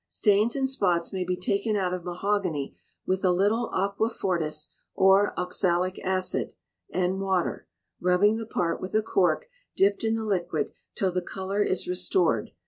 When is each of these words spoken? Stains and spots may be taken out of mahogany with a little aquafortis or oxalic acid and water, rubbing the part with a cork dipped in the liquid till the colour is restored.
Stains 0.09 0.55
and 0.55 0.67
spots 0.67 1.13
may 1.13 1.23
be 1.23 1.35
taken 1.37 1.75
out 1.75 1.93
of 1.93 2.03
mahogany 2.03 2.75
with 3.05 3.23
a 3.23 3.29
little 3.29 3.69
aquafortis 3.71 4.69
or 4.95 5.31
oxalic 5.39 5.99
acid 6.03 6.53
and 6.91 7.19
water, 7.21 7.67
rubbing 7.99 8.37
the 8.37 8.47
part 8.47 8.81
with 8.81 8.95
a 8.95 9.03
cork 9.03 9.45
dipped 9.75 10.03
in 10.03 10.15
the 10.15 10.25
liquid 10.25 10.71
till 10.95 11.11
the 11.11 11.21
colour 11.21 11.61
is 11.61 11.87
restored. 11.87 12.49